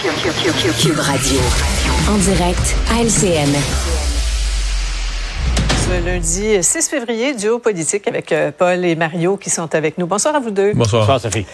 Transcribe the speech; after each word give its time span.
Cube 0.00 0.98
Radio. 0.98 1.40
En 2.08 2.16
direct 2.16 2.74
à 2.90 3.02
LCN. 3.02 3.54
Ce 5.76 6.06
lundi 6.06 6.62
6 6.62 6.88
février, 6.88 7.34
duo 7.34 7.58
politique 7.58 8.08
avec 8.08 8.32
euh, 8.32 8.50
Paul 8.50 8.82
et 8.86 8.96
Mario 8.96 9.36
qui 9.36 9.50
sont 9.50 9.74
avec 9.74 9.98
nous. 9.98 10.06
Bonsoir 10.06 10.34
à 10.34 10.40
vous 10.40 10.50
deux. 10.50 10.72
Bonsoir. 10.72 11.02
Bonsoir, 11.02 11.20
Sophie. 11.20 11.44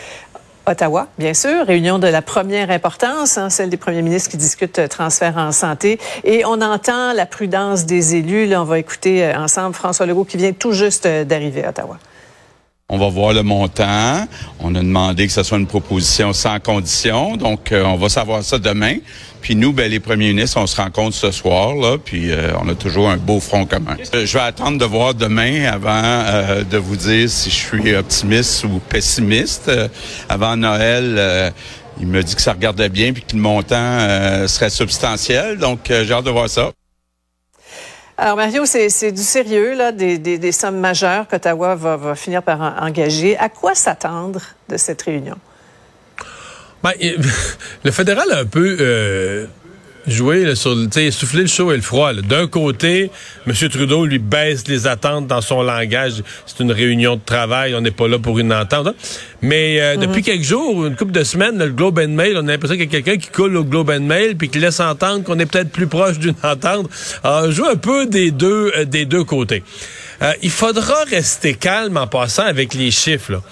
Ottawa, 0.65 1.09
bien 1.19 1.35
sûr, 1.35 1.67
réunion 1.67 1.99
de 1.99 2.07
la 2.07 2.23
première 2.23 2.71
importance, 2.71 3.37
hein, 3.37 3.51
celle 3.51 3.69
des 3.69 3.77
premiers 3.77 4.03
ministres 4.03 4.31
qui 4.31 4.37
discutent 4.37 4.79
euh, 4.79 4.87
transfert 4.87 5.37
en 5.39 5.51
santé. 5.51 5.99
Et 6.23 6.45
on 6.45 6.61
entend 6.61 7.15
la 7.15 7.27
prudence 7.27 7.85
des 7.85 8.15
élus. 8.15 8.47
Là, 8.47 8.63
on 8.63 8.65
va 8.65 8.79
écouter 8.79 9.25
euh, 9.25 9.37
ensemble 9.37 9.75
François 9.75 10.07
Legault 10.07 10.25
qui 10.25 10.37
vient 10.37 10.53
tout 10.53 10.71
juste 10.71 11.09
d'arriver 11.09 11.65
à 11.65 11.71
Ottawa. 11.71 11.99
On 12.89 12.99
va 12.99 13.09
voir 13.09 13.33
le 13.33 13.43
montant. 13.43 14.29
On 14.61 14.73
a 14.77 14.79
demandé 14.79 15.27
que 15.27 15.33
ce 15.33 15.43
soit 15.43 15.59
une 15.59 15.67
proposition 15.67 16.33
sans 16.33 16.61
condition. 16.61 17.37
Donc, 17.37 17.73
euh, 17.73 17.83
on 17.83 17.97
va 17.97 18.09
savoir 18.09 18.45
ça 18.45 18.61
demain. 18.61 18.99
Puis 19.41 19.57
nous, 19.57 19.73
ben, 19.73 19.91
les 19.91 19.99
premiers 19.99 20.29
ministres, 20.29 20.61
on 20.61 20.69
se 20.69 20.77
rencontre 20.77 21.17
ce 21.17 21.33
soir, 21.33 21.75
là, 21.75 21.97
puis 21.99 22.31
euh, 22.31 22.53
on 22.63 22.69
a 22.69 22.77
toujours 22.77 23.11
un 23.11 23.17
beau 23.17 23.41
front 23.41 23.67
commun. 23.67 23.97
Euh, 24.15 24.25
je 24.25 24.33
vais 24.39 24.45
attendre 24.45 24.79
de 24.79 24.85
voir 24.85 25.15
demain 25.15 25.65
avant 25.65 26.63
de 26.63 26.77
vous 26.77 26.95
dire 26.95 27.29
si 27.29 27.51
je 27.51 27.57
suis 27.57 27.97
optimiste 27.97 28.63
ou 28.63 28.79
pessimiste. 28.79 29.69
avant 30.29 30.57
Noël, 30.57 31.53
il 31.99 32.07
me 32.07 32.23
dit 32.23 32.37
que 32.37 32.43
ça 32.43 32.53
regardait 32.53 32.89
bien 32.89 33.13
puis 33.13 33.25
que 33.25 33.35
le 33.35 33.43
montant 33.43 34.47
serait 34.47 34.71
substantiel. 34.71 35.59
Donc, 35.59 35.81
j'ai 35.89 36.13
hâte 36.13 36.25
de 36.25 36.31
voir 36.31 36.49
ça. 36.49 36.71
Alors, 38.19 38.37
Mario, 38.37 38.65
c'est 38.65 39.13
du 39.13 39.23
sérieux, 39.23 39.75
là, 39.75 39.93
des, 39.93 40.53
sommes 40.53 40.79
majeures 40.79 41.29
qu'Ottawa 41.29 41.75
va, 41.75 41.97
va, 41.97 42.15
finir 42.15 42.43
par 42.43 42.83
engager. 42.83 43.37
À 43.37 43.49
quoi 43.49 43.75
s'attendre 43.75 44.41
de 44.69 44.77
cette 44.77 45.03
réunion? 45.03 45.37
Ben, 46.83 46.93
le 47.85 47.91
fédéral 47.91 48.31
a 48.33 48.39
un 48.39 48.45
peu 48.47 48.77
euh, 48.81 49.47
jouer 50.07 50.55
sur 50.55 50.77
souffler 51.11 51.43
le 51.43 51.49
chaud 51.49 51.73
et 51.73 51.77
le 51.77 51.83
froid. 51.83 52.13
D'un 52.15 52.47
côté, 52.47 53.11
M. 53.47 53.55
Trudeau 53.69 54.05
lui 54.05 54.19
baisse 54.19 54.69
les 54.69 54.87
attentes 54.87 55.27
dans 55.27 55.41
son 55.41 55.63
langage. 55.63 56.23
C'est 56.47 56.63
une 56.63 56.73
réunion 56.73 57.17
de 57.17 57.21
travail, 57.25 57.75
on 57.75 57.81
n'est 57.81 57.91
pas 57.91 58.09
là 58.09 58.19
pour 58.19 58.39
une 58.39 58.53
entente. 58.53 58.95
Mais 59.43 59.81
euh, 59.81 59.97
mhm. 59.97 60.07
depuis 60.07 60.23
quelques 60.23 60.45
jours, 60.45 60.87
une 60.87 60.97
couple 60.97 61.13
de 61.13 61.25
semaines, 61.25 61.59
le 61.59 61.71
Globe 61.71 61.99
and 61.99 62.09
Mail, 62.09 62.37
on 62.37 62.49
a 62.49 62.53
l'impression 62.53 62.77
qu'il 62.77 62.85
y 62.85 62.89
a 62.89 63.03
quelqu'un 63.03 63.19
qui 63.19 63.29
coule 63.31 63.57
au 63.57 63.65
Globe 63.65 63.91
and 63.91 64.01
Mail 64.01 64.37
puis 64.37 64.49
qui 64.49 64.59
laisse 64.59 64.81
entendre 64.81 65.25
qu'on 65.25 65.39
est 65.39 65.47
peut-être 65.47 65.71
plus 65.71 65.87
proche 65.87 66.19
d'une 66.19 66.35
entente. 66.43 66.89
Alors, 67.23 67.51
joue 67.51 67.67
un 67.67 67.77
peu 67.77 68.07
des 68.07 68.31
deux 68.31 68.73
euh, 68.77 68.85
des 68.85 69.05
deux 69.05 69.25
côtés. 69.25 69.63
Euh, 70.23 70.33
il 70.43 70.51
faudra 70.51 71.05
rester 71.11 71.55
calme 71.55 71.97
en 71.97 72.07
passant 72.07 72.45
avec 72.45 72.75
les 72.75 72.91
chiffres. 72.91 73.33
Là. 73.33 73.43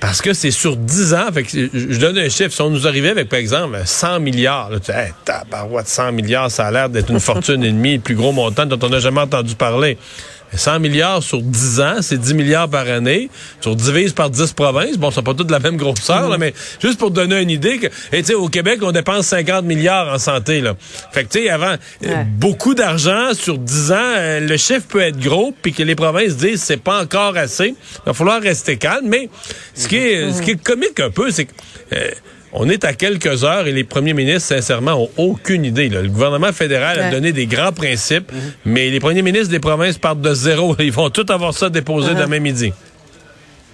Parce 0.00 0.22
que 0.22 0.32
c'est 0.32 0.52
sur 0.52 0.76
10 0.76 1.14
ans. 1.14 1.26
Je 1.34 1.98
donne 1.98 2.18
un 2.18 2.28
chiffre. 2.28 2.52
Si 2.52 2.60
on 2.60 2.70
nous 2.70 2.86
arrivait 2.86 3.10
avec, 3.10 3.28
par 3.28 3.38
exemple, 3.38 3.78
100 3.84 4.20
milliards, 4.20 4.70
là, 4.70 4.78
tu 4.78 4.86
sais, 4.86 4.92
hey, 4.92 5.12
tabarouette, 5.24 5.88
100 5.88 6.12
milliards, 6.12 6.50
ça 6.50 6.66
a 6.66 6.70
l'air 6.70 6.88
d'être 6.88 7.10
une 7.10 7.20
fortune 7.20 7.64
et 7.64 7.72
demie, 7.72 7.94
le 7.96 8.00
plus 8.00 8.14
gros 8.14 8.32
montant 8.32 8.64
dont 8.64 8.78
on 8.80 8.90
n'a 8.90 9.00
jamais 9.00 9.20
entendu 9.20 9.56
parler. 9.56 9.98
100 10.54 10.80
milliards 10.80 11.22
sur 11.22 11.42
10 11.42 11.80
ans, 11.80 11.96
c'est 12.00 12.18
10 12.18 12.34
milliards 12.34 12.68
par 12.68 12.88
année. 12.88 13.30
Sur 13.60 13.76
divise 13.76 14.12
par 14.12 14.30
10 14.30 14.52
provinces, 14.52 14.96
bon, 14.96 15.10
c'est 15.10 15.22
pas 15.22 15.34
toutes 15.34 15.50
la 15.50 15.58
même 15.58 15.76
grosseur, 15.76 16.28
là, 16.28 16.38
mais 16.38 16.54
juste 16.80 16.98
pour 16.98 17.10
donner 17.10 17.40
une 17.40 17.50
idée, 17.50 17.78
que, 17.78 17.86
et, 18.12 18.20
tu 18.20 18.24
sais, 18.24 18.34
au 18.34 18.48
Québec, 18.48 18.80
on 18.82 18.92
dépense 18.92 19.26
50 19.26 19.64
milliards 19.64 20.12
en 20.12 20.18
santé. 20.18 20.60
Là. 20.60 20.74
Fait 21.12 21.24
que, 21.24 21.28
tu 21.30 21.40
sais, 21.40 21.50
avant, 21.50 21.74
euh, 22.04 22.24
beaucoup 22.26 22.74
d'argent 22.74 23.34
sur 23.34 23.58
10 23.58 23.92
ans, 23.92 23.96
euh, 23.98 24.40
le 24.40 24.56
chiffre 24.56 24.86
peut 24.88 25.00
être 25.00 25.18
gros, 25.18 25.54
puis 25.60 25.72
que 25.72 25.82
les 25.82 25.94
provinces 25.94 26.36
disent 26.36 26.62
c'est 26.62 26.82
pas 26.82 27.02
encore 27.02 27.36
assez. 27.36 27.68
Il 27.68 28.06
va 28.06 28.14
falloir 28.14 28.40
rester 28.40 28.76
calme. 28.76 29.06
Mais 29.08 29.28
ce 29.74 29.88
qui 29.88 29.96
est, 29.96 30.32
ce 30.32 30.42
qui 30.42 30.52
est 30.52 30.62
comique 30.62 31.00
un 31.00 31.10
peu, 31.10 31.30
c'est 31.30 31.46
que... 31.46 31.52
Euh, 31.94 32.10
on 32.52 32.68
est 32.68 32.84
à 32.84 32.92
quelques 32.92 33.44
heures 33.44 33.66
et 33.66 33.72
les 33.72 33.84
premiers 33.84 34.14
ministres, 34.14 34.48
sincèrement, 34.48 35.02
ont 35.02 35.10
aucune 35.16 35.64
idée. 35.64 35.88
Le 35.88 36.08
gouvernement 36.08 36.52
fédéral 36.52 36.98
a 36.98 37.10
donné 37.10 37.32
des 37.32 37.46
grands 37.46 37.72
principes, 37.72 38.32
mhm. 38.32 38.38
mais 38.64 38.90
les 38.90 39.00
premiers 39.00 39.22
ministres 39.22 39.50
des 39.50 39.60
provinces 39.60 39.98
partent 39.98 40.20
de 40.20 40.34
zéro. 40.34 40.74
Ils 40.78 40.92
vont 40.92 41.10
tout 41.10 41.26
avoir 41.28 41.54
ça 41.54 41.68
déposé 41.68 42.12
uh-huh. 42.12 42.20
demain 42.20 42.40
midi. 42.40 42.72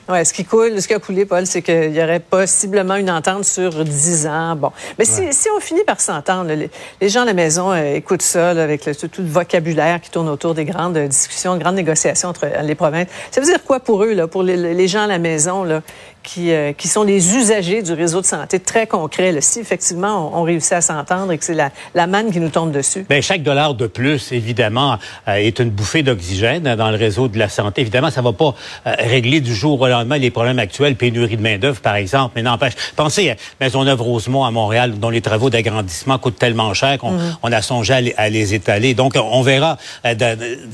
Ouais, 0.06 0.22
ce 0.26 0.34
qui 0.34 0.44
coule, 0.44 0.82
ce 0.82 0.86
qui 0.86 0.92
a 0.92 0.98
coulé, 0.98 1.24
Paul, 1.24 1.46
c'est 1.46 1.62
qu'il 1.62 1.94
y 1.94 2.02
aurait 2.02 2.20
possiblement 2.20 2.96
une 2.96 3.10
entente 3.10 3.46
sur 3.46 3.84
10 3.84 4.26
ans. 4.26 4.54
Bon. 4.54 4.70
Mais 4.98 5.06
si, 5.06 5.32
si, 5.32 5.48
on 5.56 5.60
finit 5.60 5.84
par 5.84 5.98
s'entendre, 5.98 6.52
les, 7.00 7.08
gens 7.08 7.22
à 7.22 7.24
la 7.24 7.32
maison 7.32 7.72
euh, 7.72 7.94
écoutent 7.94 8.20
ça 8.20 8.50
avec 8.50 8.84
le, 8.84 8.94
tout, 8.94 9.08
le 9.16 9.24
vocabulaire 9.24 10.02
qui 10.02 10.10
tourne 10.10 10.28
autour 10.28 10.52
des 10.52 10.66
grandes 10.66 10.98
discussions, 10.98 11.56
grandes 11.56 11.76
négociations 11.76 12.28
entre 12.28 12.44
euh, 12.44 12.60
les 12.60 12.74
provinces. 12.74 13.08
Ça 13.30 13.40
veut 13.40 13.46
dire 13.46 13.64
quoi 13.64 13.80
pour 13.80 14.04
eux, 14.04 14.12
là, 14.12 14.26
pour 14.26 14.42
les, 14.42 14.58
les 14.74 14.88
gens 14.88 15.04
à 15.04 15.06
la 15.06 15.18
maison, 15.18 15.64
là, 15.64 15.80
qui, 16.24 16.50
euh, 16.50 16.72
qui 16.72 16.88
sont 16.88 17.04
les 17.04 17.36
usagers 17.36 17.82
du 17.82 17.92
réseau 17.92 18.20
de 18.20 18.26
santé, 18.26 18.58
très 18.58 18.86
concret. 18.86 19.30
Là. 19.30 19.40
Si 19.40 19.60
effectivement 19.60 20.32
on, 20.34 20.42
réussit 20.42 20.72
à 20.72 20.80
s'entendre 20.80 21.30
et 21.30 21.38
que 21.38 21.44
c'est 21.44 21.54
la, 21.54 21.70
la 21.94 22.06
manne 22.06 22.32
qui 22.32 22.40
nous 22.40 22.48
tombe 22.48 22.72
dessus. 22.72 23.06
Bien, 23.08 23.20
chaque 23.20 23.42
dollar 23.42 23.74
de 23.74 23.86
plus, 23.86 24.32
évidemment, 24.32 24.98
euh, 25.28 25.34
est 25.34 25.58
une 25.60 25.70
bouffée 25.70 26.02
d'oxygène 26.02 26.74
dans 26.74 26.90
le 26.90 26.96
réseau 26.96 27.28
de 27.28 27.38
la 27.38 27.48
santé. 27.48 27.82
Évidemment, 27.82 28.10
ça 28.10 28.22
va 28.22 28.32
pas 28.32 28.54
euh, 28.86 28.94
régler 28.98 29.40
du 29.40 29.54
jour 29.54 29.80
au 29.80 29.86
lendemain 29.86 30.18
les 30.18 30.30
problèmes 30.30 30.58
actuels, 30.58 30.96
pénurie 30.96 31.36
de 31.36 31.42
main-d'œuvre, 31.42 31.80
par 31.80 31.94
exemple. 31.94 32.32
Mais 32.36 32.42
n'empêche, 32.42 32.74
pensez 32.96 33.30
à 33.30 33.36
Maisonneuve-Rosemont 33.60 34.44
à 34.44 34.50
Montréal, 34.50 34.98
dont 34.98 35.10
les 35.10 35.20
travaux 35.20 35.50
d'agrandissement 35.50 36.18
coûtent 36.18 36.38
tellement 36.38 36.72
cher 36.74 36.98
qu'on 36.98 37.12
mhm. 37.12 37.36
on 37.42 37.52
a 37.52 37.62
songé 37.62 38.14
à 38.16 38.30
les, 38.30 38.54
étaler. 38.54 38.94
Donc, 38.94 39.14
on 39.16 39.42
verra 39.42 39.76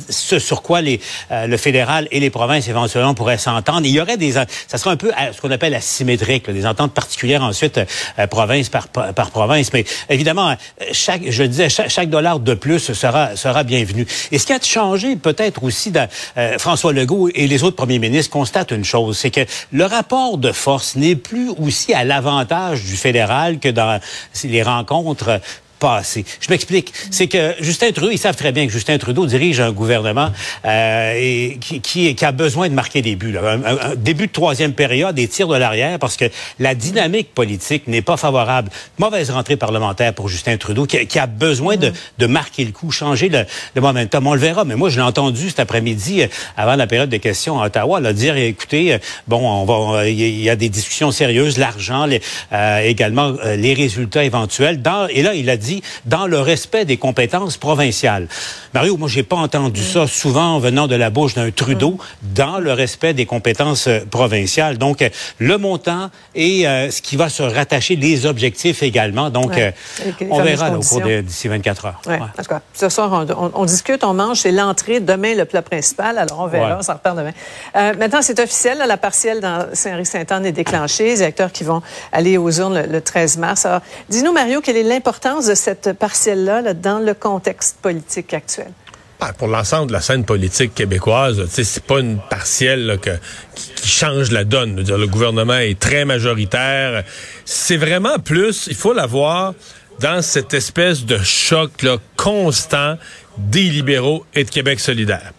ce 0.09 0.39
sur 0.39 0.63
quoi 0.63 0.81
les, 0.81 1.01
le 1.31 1.57
fédéral 1.57 2.09
et 2.11 2.21
les 2.21 2.31
provinces 2.31 2.69
éventuellement 2.69 3.15
pourraient 3.15 3.39
s'entendre. 3.39 3.83
Il 3.85 3.93
y 3.93 4.01
aurait 4.01 4.17
des... 4.17 4.33
Ça 4.33 4.47
sera 4.75 4.93
un 4.93 4.97
peu 4.97 5.11
ce 5.41 5.47
qu'on 5.47 5.55
appelle 5.55 5.75
asymétrique, 5.75 6.51
des 6.51 6.67
ententes 6.67 6.93
particulières 6.93 7.43
ensuite 7.43 7.79
euh, 8.19 8.27
province 8.27 8.69
par, 8.69 8.89
par 8.89 9.31
province. 9.31 9.73
Mais 9.73 9.87
évidemment, 10.11 10.55
chaque, 10.93 11.23
je 11.31 11.43
disais, 11.45 11.71
chaque, 11.71 12.11
dollar 12.11 12.41
de 12.41 12.53
plus 12.53 12.93
sera, 12.93 13.37
sera 13.37 13.63
bienvenu. 13.63 14.07
Et 14.33 14.39
ce 14.39 14.47
qui 14.47 14.53
a 14.53 14.61
changé 14.61 15.17
peut-être 15.17 15.65
aussi, 15.65 15.91
dans, 15.91 16.09
euh, 16.37 16.59
François 16.59 16.93
Legault 16.93 17.31
et 17.35 17.47
les 17.47 17.65
autres 17.65 17.77
premiers 17.77 17.99
ministres 17.99 18.31
constatent 18.31 18.73
une 18.73 18.85
chose, 18.85 19.17
c'est 19.17 19.31
que 19.31 19.41
le 19.73 19.85
rapport 19.85 20.37
de 20.37 20.53
force 20.53 20.97
n'est 20.97 21.17
plus 21.17 21.49
aussi 21.49 21.95
à 21.95 22.05
l'avantage 22.05 22.85
du 22.85 22.97
fédéral 22.97 23.61
que 23.61 23.69
dans 23.69 23.99
les 24.45 24.63
rencontres 24.63 25.41
je 25.83 26.51
m'explique. 26.51 26.93
C'est 27.11 27.27
que 27.27 27.55
Justin 27.61 27.93
Trudeau, 27.93 28.11
ils 28.11 28.19
savent 28.19 28.37
très 28.37 28.53
bien 28.53 28.67
que 28.67 28.73
Justin 28.73 28.99
Trudeau 28.99 29.27
dirige 29.27 29.61
un 29.61 29.73
gouvernement 29.73 30.31
euh, 30.65 31.15
et 31.17 31.59
qui, 31.61 31.81
qui, 32.15 32.25
a 32.25 32.33
besoin 32.33 32.69
de 32.69 32.75
marquer 32.75 33.03
des 33.03 33.17
buts. 33.17 33.37
Un, 33.37 33.95
début 33.97 34.27
de 34.27 34.33
troisième 34.33 34.73
période, 34.73 35.15
des 35.15 35.29
tirs 35.29 35.49
de 35.49 35.57
l'arrière, 35.57 35.99
parce 35.99 36.17
que 36.17 36.27
la 36.59 36.75
dynamique 36.75 37.35
politique 37.35 37.87
n'est 37.87 38.03
pas 38.03 38.17
favorable. 38.17 38.71
Mauvaise 38.99 39.31
rentrée 39.31 39.57
parlementaire 39.57 40.13
pour 40.13 40.29
Justin 40.29 40.57
Trudeau, 40.57 40.87
qui, 40.87 41.19
a 41.19 41.27
besoin 41.27 41.77
de, 41.77 41.93
de, 42.19 42.27
marquer 42.27 42.65
le 42.65 42.73
coup, 42.73 42.91
changer 42.91 43.29
le, 43.29 43.45
le, 43.75 43.81
momentum. 43.81 44.27
On 44.27 44.35
le 44.35 44.41
verra, 44.41 44.65
mais 44.65 44.77
moi, 44.77 44.91
je 44.91 44.97
l'ai 44.97 45.03
entendu 45.03 45.49
cet 45.49 45.61
après-midi, 45.61 46.23
euh, 46.23 46.27
avant 46.57 46.77
la 46.77 46.87
période 46.87 47.11
de 47.11 47.17
questions 47.17 47.61
à 47.61 47.67
Ottawa, 47.67 48.01
là, 48.01 48.13
dire, 48.13 48.37
écoutez, 48.37 48.95
euh, 48.95 48.99
bon, 49.29 49.49
on 49.49 49.65
va, 49.65 50.09
il 50.09 50.41
y 50.41 50.51
a 50.51 50.57
des 50.57 50.69
discussions 50.69 51.11
sérieuses, 51.11 51.59
l'argent, 51.59 52.07
euh, 52.53 52.79
également 52.81 53.35
les 53.57 53.75
résultats 53.75 54.25
éventuels. 54.25 54.81
Et 55.11 55.23
là, 55.23 55.35
il 55.35 55.49
a 55.51 55.57
dit 55.57 55.70
dans 56.05 56.27
le 56.27 56.41
respect 56.41 56.85
des 56.85 56.97
compétences 56.97 57.57
provinciales. 57.57 58.29
Mario, 58.75 58.97
moi, 58.97 59.09
j'ai 59.09 59.23
pas 59.23 59.37
entendu 59.37 59.83
ça 59.83 60.07
souvent 60.07 60.59
venant 60.59 60.87
de 60.87 60.95
la 60.95 61.11
bouche 61.11 61.35
d'un 61.35 61.51
Trudeau 61.51 61.99
dans 62.23 62.59
le 62.59 62.73
respect 62.73 63.15
des 63.15 63.27
compétences 63.27 63.87
euh, 63.87 64.01
provinciales. 64.11 64.79
Donc, 64.79 65.03
euh, 65.03 65.09
le 65.39 65.59
montant 65.59 66.11
et 66.35 66.67
euh, 66.67 66.91
ce 66.91 67.03
qui 67.03 67.17
va 67.17 67.29
se 67.29 67.43
rattacher, 67.43 67.97
les 67.97 68.27
objectifs 68.27 68.83
également. 68.83 69.31
Donc, 69.31 69.53
on 70.31 70.43
verra 70.43 70.71
au 70.71 70.81
cours 70.81 71.03
d'ici 71.03 71.49
24 71.49 71.85
heures. 71.87 72.03
Ouais. 72.07 72.21
En 72.21 72.43
tout 72.43 72.49
cas, 72.49 72.61
ce 72.73 72.89
soir, 72.89 73.27
on, 73.55 73.65
discute, 73.65 74.05
on 74.05 74.15
mange, 74.15 74.39
c'est 74.39 74.53
l'entrée. 74.53 75.01
Demain, 75.01 75.35
le 75.35 75.45
plat 75.45 75.63
principal. 75.63 76.19
Alors, 76.19 76.41
on 76.41 76.47
verra, 76.47 76.79
on 76.79 76.83
s'en 76.83 76.95
repart 76.95 77.17
demain. 77.17 77.33
maintenant, 77.75 78.23
c'est 78.23 78.39
officiel, 78.41 78.79
la 78.87 78.97
partielle 78.97 79.41
dans 79.41 79.67
Saint-Henri-Saint-Anne 79.73 80.47
est 80.47 80.53
déclenchée. 80.53 81.05
Les 81.05 81.23
acteurs 81.23 81.53
qui 81.53 81.65
vont 81.65 81.83
aller 82.13 82.39
aux 82.39 82.51
urnes 82.51 82.87
le, 82.89 83.01
13 83.01 83.39
mars. 83.39 83.67
Alors, 83.67 83.81
dis-nous, 84.09 84.33
Mario, 84.33 84.61
quelle 84.61 84.77
est 84.77 84.83
l'importance 84.83 85.47
de 85.47 85.55
cette 85.61 85.93
partielle-là 85.93 86.75
dans 86.75 86.99
le 86.99 87.15
contexte 87.15 87.77
politique 87.81 88.33
actuel? 88.35 88.73
Ben, 89.21 89.33
pour 89.35 89.49
l'ensemble 89.49 89.89
de 89.89 89.93
la 89.93 90.01
scène 90.01 90.25
politique 90.25 90.75
québécoise, 90.75 91.47
c'est 91.51 91.83
pas 91.85 92.01
une 92.01 92.19
partielle 92.19 92.99
qui, 93.55 93.87
change 93.87 94.31
la 94.31 94.45
donne. 94.45 94.83
le 94.83 95.07
gouvernement 95.07 95.59
est 95.59 95.79
très 95.79 96.07
majoritaire. 96.07 97.05
C'est 97.45 97.77
vraiment 97.77 98.19
plus, 98.19 98.67
il 98.69 98.77
faut 98.77 98.95
l'avoir 98.95 99.53
dans 100.01 100.23
cette 100.23 100.55
espèce 100.55 101.05
de 101.05 101.19
choc 101.19 101.71
constant 102.17 102.97
des 103.37 103.65
libéraux 103.65 104.25
et 104.35 104.45
de 104.45 104.51
Québec 104.51 104.81
solidaire 104.81 105.33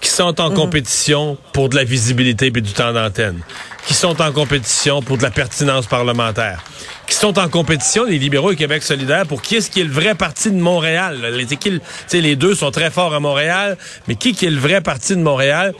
qui 0.00 0.10
sont 0.10 0.38
en 0.40 0.50
mhm. 0.50 0.56
compétition 0.56 1.38
pour 1.54 1.70
de 1.70 1.76
la 1.76 1.84
visibilité 1.84 2.46
et 2.46 2.50
du 2.50 2.72
temps 2.72 2.92
d'antenne, 2.92 3.40
qui 3.86 3.94
sont 3.94 4.20
en 4.22 4.32
compétition 4.32 5.02
pour 5.02 5.18
de 5.18 5.22
la 5.22 5.30
pertinence 5.30 5.86
parlementaire, 5.86 6.64
qui 7.06 7.14
sont 7.14 7.38
en 7.38 7.48
compétition, 7.48 8.04
les 8.04 8.18
libéraux 8.18 8.52
et 8.52 8.56
Québec 8.56 8.82
solidaire, 8.82 9.26
pour 9.26 9.42
qui 9.42 9.56
est-ce 9.56 9.70
qui 9.70 9.80
est 9.80 9.84
le 9.84 9.92
vrai 9.92 10.14
parti 10.14 10.50
de 10.50 10.56
Montréal? 10.56 11.18
Les, 12.12 12.36
deux 12.36 12.54
sont 12.54 12.70
très 12.70 12.90
forts 12.90 13.14
à 13.14 13.20
Montréal, 13.20 13.76
mais 14.08 14.14
qui 14.14 14.30
est 14.30 14.50
le 14.50 14.58
vrai 14.58 14.80
parti 14.80 15.14
de 15.14 15.20
Montréal? 15.20 15.74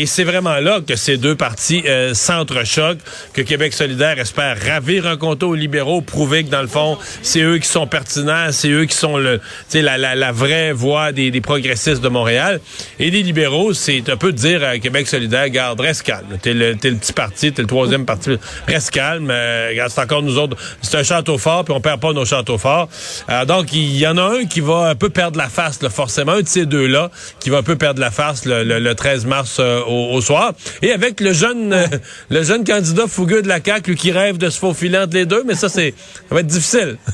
Et 0.00 0.06
c'est 0.06 0.22
vraiment 0.22 0.60
là 0.60 0.80
que 0.80 0.94
ces 0.94 1.16
deux 1.16 1.34
partis 1.34 1.82
euh, 1.84 2.14
s'entrechoquent, 2.14 3.00
que 3.32 3.42
Québec 3.42 3.72
solidaire 3.72 4.16
espère 4.20 4.56
ravir 4.64 5.08
un 5.08 5.16
compte 5.16 5.42
aux 5.42 5.56
libéraux, 5.56 6.02
prouver 6.02 6.44
que 6.44 6.50
dans 6.50 6.62
le 6.62 6.68
fond, 6.68 6.96
c'est 7.22 7.40
eux 7.40 7.58
qui 7.58 7.66
sont 7.66 7.88
pertinents, 7.88 8.52
c'est 8.52 8.68
eux 8.68 8.84
qui 8.84 8.94
sont 8.94 9.16
le, 9.16 9.40
la, 9.74 9.98
la, 9.98 10.14
la 10.14 10.30
vraie 10.30 10.70
voix 10.70 11.10
des, 11.10 11.32
des, 11.32 11.40
progressistes 11.40 12.00
de 12.00 12.08
Montréal. 12.08 12.60
Et 13.00 13.10
les 13.10 13.24
libéraux, 13.24 13.72
c'est 13.72 14.08
un 14.08 14.16
peu 14.16 14.30
dire 14.30 14.62
à 14.62 14.78
Québec 14.78 15.08
solidaire, 15.08 15.48
garde, 15.48 15.80
reste 15.80 16.04
calme. 16.04 16.38
T'es 16.40 16.54
le, 16.54 16.76
es 16.80 16.90
le 16.90 16.96
petit 16.96 17.12
parti, 17.12 17.52
t'es 17.52 17.62
le 17.62 17.66
troisième 17.66 18.06
parti, 18.06 18.38
reste 18.68 18.92
calme. 18.92 19.32
Euh, 19.32 19.88
c'est 19.88 20.00
encore 20.00 20.22
nous 20.22 20.38
autres, 20.38 20.56
c'est 20.80 20.96
un 20.96 21.02
château 21.02 21.38
fort, 21.38 21.64
puis 21.64 21.74
on 21.74 21.80
perd 21.80 22.00
pas 22.00 22.12
nos 22.12 22.24
châteaux 22.24 22.58
forts. 22.58 22.88
Euh, 23.30 23.44
donc, 23.46 23.72
il 23.72 23.96
y, 23.96 24.06
en 24.06 24.16
a 24.16 24.22
un 24.22 24.44
qui 24.44 24.60
va 24.60 24.90
un 24.90 24.94
peu 24.94 25.10
perdre 25.10 25.38
la 25.38 25.48
face, 25.48 25.82
là, 25.82 25.90
forcément, 25.90 26.34
un 26.34 26.42
de 26.42 26.46
ces 26.46 26.66
deux-là, 26.66 27.10
qui 27.40 27.50
va 27.50 27.58
un 27.58 27.62
peu 27.64 27.74
perdre 27.74 28.00
la 28.00 28.12
face 28.12 28.44
le, 28.44 28.62
le, 28.62 28.94
13 28.94 29.26
mars 29.26 29.56
euh, 29.58 29.87
au, 29.88 30.20
soir. 30.20 30.52
Et 30.82 30.92
avec 30.92 31.20
le 31.20 31.32
jeune 31.32 31.72
euh, 31.72 31.86
le 32.30 32.42
jeune 32.42 32.64
candidat 32.64 33.06
fougueux 33.06 33.42
de 33.42 33.48
la 33.48 33.60
CAQ, 33.64 33.90
lui, 33.90 33.96
qui 33.96 34.12
rêve 34.12 34.38
de 34.38 34.50
se 34.50 34.58
faufiler 34.58 34.98
entre 34.98 35.14
les 35.14 35.26
deux, 35.26 35.42
mais 35.46 35.54
ça, 35.54 35.68
c'est 35.68 35.94
ça 36.28 36.34
va 36.34 36.40
être 36.40 36.46
difficile. 36.46 36.96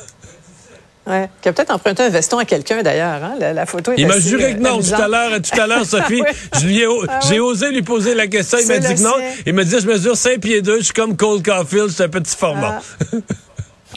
Ouais, 1.06 1.28
qui 1.42 1.50
a 1.50 1.52
peut-être 1.52 1.70
emprunté 1.70 2.02
un 2.02 2.08
veston 2.08 2.38
à 2.38 2.46
quelqu'un 2.46 2.82
d'ailleurs. 2.82 3.22
Hein? 3.22 3.34
La, 3.38 3.66
photo 3.66 3.92
est 3.92 3.96
Il 3.98 4.06
m'a 4.06 4.18
juré 4.18 4.54
que 4.54 4.60
non 4.60 4.80
tout 4.80 4.94
à 4.94 5.06
l'heure. 5.06 5.32
Tout 5.42 5.60
à 5.60 5.66
l'heure, 5.66 5.84
Sophie, 5.86 6.22
ah 6.50 7.20
j'ai 7.28 7.40
osé 7.40 7.72
lui 7.72 7.82
poser 7.82 8.14
la 8.14 8.26
question. 8.26 8.56
Il 8.58 8.68
m'a 8.68 8.78
dit 8.78 8.94
que 8.94 9.02
non. 9.02 9.12
Il 9.44 9.52
m'a 9.52 9.64
dit 9.64 9.76
je 9.78 9.86
mesure 9.86 10.16
5 10.16 10.40
pieds 10.40 10.62
2, 10.62 10.78
je 10.78 10.84
suis 10.84 10.94
comme 10.94 11.14
Cole 11.14 11.42
Caulfield, 11.42 11.88
je 11.88 11.94
suis 11.94 12.02
un 12.04 12.08
petit 12.08 12.34
format. 12.34 12.80
Ah. 13.12 13.16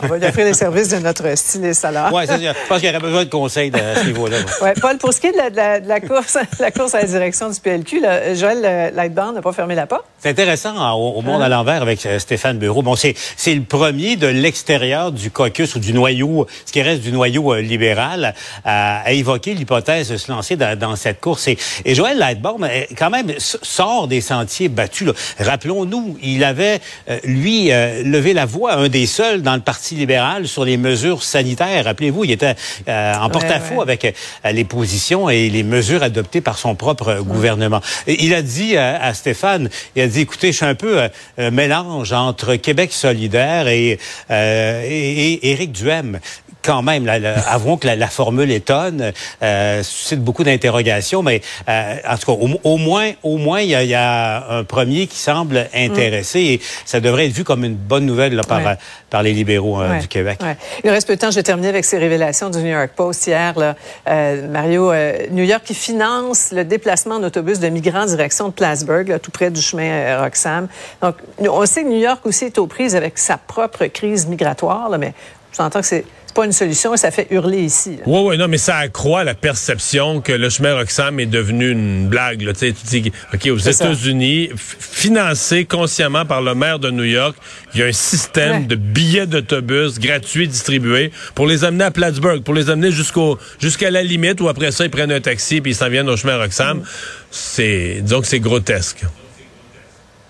On 0.04 0.08
va 0.08 0.18
lui 0.18 0.26
offrir 0.26 0.46
les 0.46 0.54
services 0.54 0.90
de 0.90 0.98
notre 0.98 1.36
styliste 1.38 1.84
alors. 1.86 2.12
Oui, 2.14 2.24
je 2.28 2.68
pense 2.68 2.80
qu'il 2.80 2.88
y 2.88 2.90
aurait 2.90 3.00
besoin 3.00 3.26
de 3.26 3.30
conseils 3.30 3.72
à 3.74 3.96
ce 3.96 4.06
niveau-là. 4.06 4.38
Ouais, 4.62 4.74
Paul, 4.80 4.98
pour 4.98 5.14
ce 5.14 5.20
qui 5.20 5.28
est 5.28 5.32
de 5.32 5.88
la, 5.88 6.00
course, 6.00 6.38
la 6.60 6.72
course 6.72 6.94
à 6.94 7.02
la 7.02 7.08
direction 7.08 7.50
du 7.50 7.60
PLQ, 7.60 8.02
là, 8.02 8.34
Joël 8.36 8.62
euh, 8.64 8.92
Lightbound 8.92 9.36
n'a 9.36 9.42
pas 9.42 9.54
fermé 9.54 9.76
la 9.76 9.88
porte. 9.88 10.06
C'est 10.20 10.30
intéressant 10.30 10.78
hein, 10.78 10.92
au, 10.94 11.22
monde 11.22 11.42
à 11.42 11.46
hein? 11.46 11.50
l'envers 11.50 11.82
avec 11.82 12.06
euh, 12.06 12.20
Stéphane 12.20 12.58
Bureau. 12.58 12.82
Bon, 12.82 12.96
c'est 12.96 13.16
le 13.48 13.62
premier 13.62 14.16
de 14.16 14.28
l'extérieur 14.28 15.12
du 15.12 15.32
caucus 15.32 15.76
ou 15.76 15.80
du 15.80 15.94
noyau, 15.94 16.48
ce 16.66 16.72
qui 16.72 16.82
reste 16.82 17.02
du 17.02 17.12
noyau 17.12 17.54
euh, 17.54 17.62
libéral, 17.62 18.34
à, 18.66 19.02
à 19.02 19.12
évoquer 19.12 19.54
l'hypothèse 19.54 20.10
de 20.10 20.18
se 20.18 20.32
lancer 20.32 20.56
dans, 20.56 20.78
dans 20.78 20.96
cette 20.96 21.20
course. 21.22 21.48
Et, 21.48 21.58
et 21.86 21.96
Joël 21.96 22.18
Lightbound, 22.18 22.68
quand 22.98 23.10
même, 23.10 23.32
sort 23.38 24.08
des 24.08 24.22
sentiers 24.22 24.70
battus. 24.70 25.10
Rappelons-nous, 25.40 26.18
il 26.22 26.44
avait, 26.44 26.80
lui, 27.24 27.70
levé 27.70 28.34
la 28.34 28.46
voix, 28.46 28.74
un 28.74 28.90
des 28.90 29.06
seuls 29.06 29.42
dans 29.42 29.56
le 29.56 29.62
parti 29.62 29.87
libéral 29.96 30.48
sur 30.48 30.66
les 30.66 30.78
mesures 30.78 31.24
sanitaires. 31.24 31.86
Rappelez-vous, 31.86 32.24
il 32.24 32.32
était 32.32 32.56
euh, 32.88 33.14
en 33.16 33.30
porte-à-faux 33.30 33.82
avec 33.82 34.06
euh, 34.06 34.52
les 34.52 34.64
positions 34.64 35.30
et 35.30 35.50
les 35.50 35.64
mesures 35.64 36.04
adoptées 36.04 36.42
par 36.42 36.58
son 36.58 36.76
propre 36.76 37.20
gouvernement. 37.22 37.82
il 38.08 38.34
a 38.34 38.42
dit 38.42 38.78
à, 38.78 39.14
Stéphane, 39.14 39.70
il 39.96 40.02
a 40.02 40.08
dit, 40.08 40.22
écoutez, 40.22 40.52
je 40.52 40.58
suis 40.58 40.66
un 40.66 40.76
peu 40.76 41.08
euh, 41.40 41.52
mélange 41.52 42.14
entre 42.14 42.56
Québec 42.56 42.92
solidaire 42.94 43.68
et, 43.68 44.00
et, 44.30 45.52
Éric 45.52 45.72
Duhem 45.72 46.20
quand 46.62 46.82
même, 46.82 47.06
là, 47.06 47.14
avouons 47.48 47.78
que 47.78 47.88
la, 47.88 48.08
formule 48.08 48.52
étonne, 48.52 49.14
euh, 49.42 49.84
suscite 49.84 50.22
beaucoup 50.22 50.44
d'interrogations, 50.44 51.24
mais 51.24 51.42
euh, 51.70 51.96
en 52.08 52.18
tout 52.18 52.26
cas, 52.26 52.58
au, 52.64 52.78
moins, 52.78 53.12
au 53.24 53.38
moins, 53.38 53.62
il 53.62 53.70
y, 53.70 53.94
a, 53.96 54.50
un 54.50 54.64
premier 54.64 55.08
qui 55.08 55.18
semble 55.18 55.68
intéressé 55.74 56.40
et 56.40 56.62
ça 56.86 57.00
devrait 57.00 57.28
être 57.28 57.34
vu 57.34 57.44
comme 57.44 57.64
une 57.64 57.76
bonne 57.76 58.06
nouvelle 58.06 58.36
là, 58.36 58.44
par, 58.44 58.62
par 59.10 59.24
les 59.24 59.34
libéraux 59.34 59.82
euh, 59.82 60.00
du 60.00 60.08
Québec. 60.08 60.40
Il 60.84 60.90
reste 60.90 61.08
peu 61.08 61.16
de 61.16 61.22
temps. 61.22 61.32
Je 61.32 61.36
vais 61.36 61.44
terminer 61.44 61.70
avec 61.70 61.86
ces 61.86 61.98
révélations 61.98 62.50
du 62.50 62.60
New 62.60 62.72
York 62.72 62.92
Post 62.96 63.28
hier. 63.28 63.58
Là, 63.58 63.76
euh, 64.10 64.48
Mario, 64.48 64.94
New 65.32 65.44
York 65.44 65.64
qui 65.66 65.74
finance 65.74 66.52
le 66.52 66.64
déplacement 66.64 67.16
en 67.16 67.24
autobus 67.24 67.60
de 67.60 67.70
migrants 67.70 68.04
en 68.04 68.08
direction 68.08 68.48
de 68.50 68.54
Plattsburgh, 68.54 69.20
tout 69.22 69.32
près 69.32 69.52
du 69.52 69.62
chemin 69.62 70.22
Roxham. 70.22 70.68
Donc, 71.02 71.16
on 71.40 71.66
sait 71.66 71.84
que 71.84 71.90
New 71.90 72.00
York 72.00 72.26
aussi 72.26 72.46
est 72.46 72.58
aux 72.58 72.68
prises 72.68 72.96
avec 72.96 73.18
sa 73.18 73.38
propre 73.38 73.86
crise 73.86 74.28
migratoire, 74.28 74.90
là, 74.90 74.98
mais 74.98 75.14
j'entends 75.56 75.80
que 75.80 75.86
c'est 75.86 76.06
pas 76.38 76.46
une 76.46 76.52
solution 76.52 76.94
et 76.94 76.98
ça 76.98 77.10
fait 77.10 77.26
hurler 77.32 77.64
ici. 77.64 77.98
Oui, 78.06 78.20
oui, 78.24 78.38
non, 78.38 78.48
mais 78.48 78.60
ça 78.60 78.78
accroît 78.78 79.24
la 79.24 79.34
perception 79.34 80.22
que 80.22 80.32
le 80.32 80.50
chemin 80.50 80.76
Roxham 80.76 81.20
est 81.20 81.26
devenu 81.26 81.72
une 81.72 82.08
blague. 82.08 82.44
Là. 82.44 82.54
Tu 82.54 82.72
dis, 82.72 83.12
OK, 83.34 83.48
aux 83.48 83.58
États-Unis, 83.58 84.52
financé 84.56 85.66
consciemment 85.66 86.26
par 86.26 86.44
le 86.44 86.54
maire 86.54 86.78
de 86.78 86.92
New 86.92 87.06
York, 87.06 87.36
il 87.74 87.80
y 87.80 87.84
a 87.84 87.88
un 87.88 87.92
système 87.92 88.68
de 88.68 88.76
billets 88.76 89.26
d'autobus 89.26 89.98
gratuits 89.98 90.48
distribués 90.48 91.12
pour 91.34 91.48
les 91.48 91.64
amener 91.64 91.86
à 91.86 91.92
Plattsburgh, 91.92 92.44
pour 92.44 92.54
les 92.54 92.70
amener 92.70 92.92
jusqu'au 92.92 93.40
jusqu'à 93.60 93.90
la 93.90 94.04
limite 94.04 94.40
où 94.40 94.48
après 94.48 94.70
ça, 94.70 94.86
ils 94.86 94.92
prennent 94.92 95.12
un 95.12 95.22
taxi 95.22 95.60
puis 95.60 95.72
ils 95.72 95.76
s'en 95.76 95.90
viennent 95.90 96.10
au 96.10 96.18
chemin 96.18 96.38
Roxham. 96.38 96.78
Mm. 96.78 96.84
C'est, 97.32 97.98
disons 98.02 98.22
que 98.22 98.28
c'est 98.28 98.40
grotesque. 98.40 99.04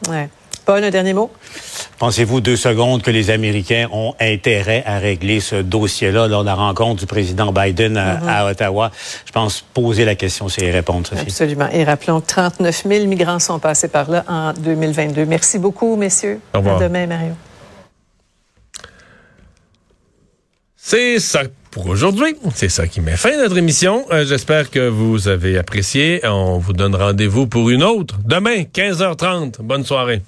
Ouais. 0.07 0.30
Paul, 0.65 0.81
un 0.81 0.89
dernier 0.89 1.13
mot? 1.13 1.31
Pensez-vous 2.00 2.42
deux 2.42 2.56
secondes 2.56 3.02
que 3.02 3.10
les 3.10 3.32
Américains 3.32 3.88
ont 3.92 4.14
intérêt 4.20 4.84
à 4.86 5.00
régler 5.00 5.40
ce 5.40 5.56
dossier-là 5.56 6.28
lors 6.28 6.42
de 6.42 6.46
la 6.46 6.54
rencontre 6.54 7.00
du 7.00 7.08
président 7.08 7.52
Biden 7.52 7.98
à, 7.98 8.18
mm-hmm. 8.18 8.52
Ottawa? 8.52 8.92
Je 9.26 9.32
pense 9.32 9.66
poser 9.74 10.06
la 10.06 10.16
question, 10.16 10.48
c'est 10.48 10.66
y 10.66 10.72
répondre, 10.72 11.08
Sophie. 11.08 11.22
Absolument. 11.22 11.70
Et 11.72 11.84
rappelons 11.84 12.22
que 12.22 12.28
39 12.28 12.84
000 12.88 13.06
migrants 13.08 13.40
sont 13.40 13.58
passés 13.58 13.88
par 13.88 14.12
là 14.12 14.24
en 14.28 14.54
2022. 14.54 15.26
Merci 15.26 15.58
beaucoup, 15.58 15.96
messieurs. 15.96 16.40
Au 16.54 16.60
revoir. 16.60 16.78
À 16.78 16.84
demain, 16.84 17.08
Mario. 17.08 17.34
C'est 20.76 21.20
ça 21.20 21.42
pour 21.72 21.88
aujourd'hui. 21.88 22.36
C'est 22.56 22.70
ça 22.70 22.88
qui 22.88 23.02
met 23.02 23.18
fin 23.18 23.32
à 23.32 23.38
notre 23.38 23.58
émission. 23.58 24.06
Euh, 24.12 24.24
j'espère 24.24 24.70
que 24.70 24.88
vous 24.88 25.28
avez 25.28 25.58
apprécié. 25.58 26.22
On 26.24 26.60
vous 26.60 26.74
donne 26.74 26.96
rendez-vous 26.96 27.48
pour 27.48 27.70
une 27.70 27.84
autre 27.84 28.16
demain, 28.24 28.62
15h30. 28.74 29.62
Bonne 29.62 29.84
soirée. 29.84 30.22